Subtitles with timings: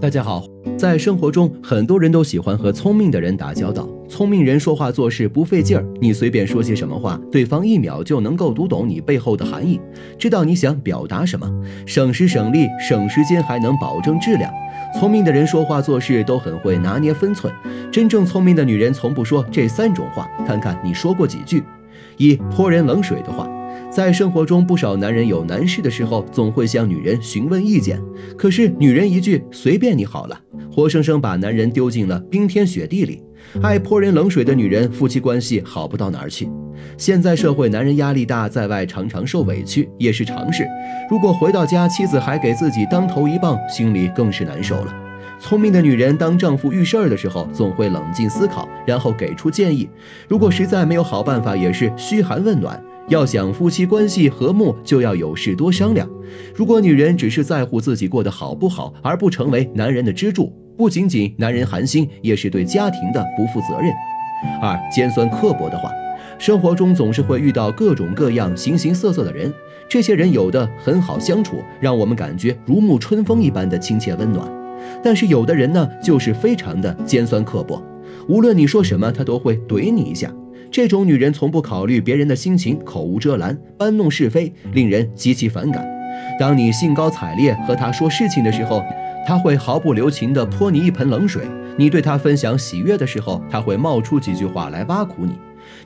[0.00, 0.42] 大家好，
[0.78, 3.86] 在生活中，很多人都喜欢和聪明的人打交道。
[4.08, 9.78] 聪明人说话做事不费劲儿，你随便说些什么话，对方一秒就能够读懂你背后的含义，
[10.18, 11.46] 知道你想表达什么，
[11.84, 14.50] 省时省力省时间，还能保证质量。
[14.98, 17.52] 聪明的人说话做事都很会拿捏分寸。
[17.92, 21.62] 真正聪明的女人从不说这三种话，看看你说过几句。
[22.16, 23.46] 一泼人冷水的话。
[24.00, 28.00] 在生活中，不少男人有难事的时候，总会向女人询问意见。
[28.34, 30.40] 可是女人一句“随便你好了”，
[30.72, 33.22] 活生生把男人丢进了冰天雪地里。
[33.60, 36.48] 爱泼人冷水的女人，夫妻关系好不到哪儿去。
[36.96, 40.66] 现在社会，男人压力大，在外常常受委屈也是常事。
[41.10, 44.96] 如果回到家，妻子还给自己当头一棒，心里更是难受了。
[45.38, 49.86] 聪明的女人，当丈夫遇事儿的时候，总会冷静思考，然后给出建议。
[50.26, 52.82] 如果实在没有好办法，也是嘘寒问暖。
[53.10, 56.08] 要想夫妻关系和睦，就要有事多商量。
[56.54, 63.92] 如果女人只是在乎自己过得好不好，而不成为男人的支柱，不仅仅男人寒心，也是对家庭的不负责任。
[64.62, 65.90] 二尖酸刻薄的话，
[66.38, 69.52] 生活中总是会遇到各种各样、形形色色的人，
[69.88, 74.46] 这些人有的很好相处，让我们感觉如沐春风一般的亲切温暖；
[75.02, 77.82] 但是有的人呢，就是非常的尖酸刻薄，
[78.28, 80.32] 无论你说什么，他都会怼你一下。
[80.70, 85.84] 这种女人从不考虑别人的心情，口无遮拦，搬弄是非，令人极其反感。
[86.38, 88.80] 当你兴高采烈和她说事情的时候，
[89.26, 91.42] 她会毫不留情地泼你一盆冷水；
[91.76, 95.32] 你对她分享喜悦的时候，她会冒出几句话来挖苦你；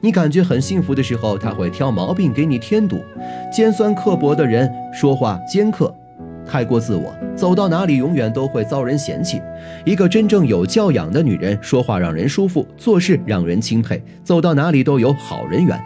[0.02, 3.02] 你感觉很幸福的时候，她会挑毛病给你添堵。
[3.50, 5.94] 尖酸刻薄的人说话尖刻。
[6.46, 9.40] 太过自我，走到哪里永远都会遭人嫌弃。
[9.84, 15.80] 一个真正有教养的女人，说话让人舒服，做事让人钦佩，走到哪里都有好人缘。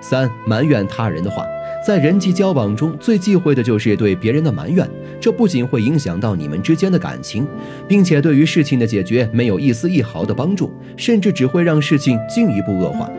[0.00, 1.46] 三埋怨他人的话，
[1.86, 4.88] 在人际交往中最忌讳的就是对别人的埋怨，
[5.20, 7.46] 这不仅会影响到你们之间的感情，
[7.86, 13.10] 并且对于事情的解决没有一丝一毫的帮助，甚至只会让事情进一步恶化。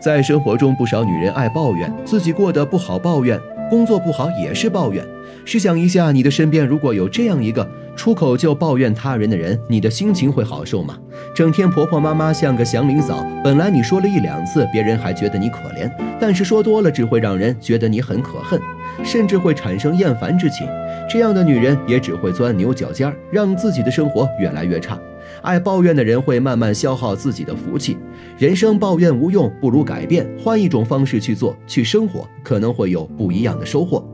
[0.00, 5.04] 在生活中，不少女人爱抱怨自己过得不好，抱怨工作不好也是抱怨。
[5.44, 10.98] 试想一下，你的身边如果有这样一个出口就抱怨他人的人，你的心情会好受吗？
[11.34, 15.90] 整天婆婆妈妈像个祥林嫂，本来你说了一两次，别人还觉得你可怜，
[16.20, 18.60] 但是说多了只会让人觉得你很可恨，
[19.02, 20.66] 甚至会产生厌烦之情。
[21.08, 24.98] 这样的女人也只会钻牛角尖儿，让自己的生活越来越差。
[25.42, 27.96] 爱抱怨的人会慢慢消耗自己的福气。
[28.36, 34.04] 人生抱怨无用，不如改变，换一种方式去做，去生活，可能会有不一样的收获。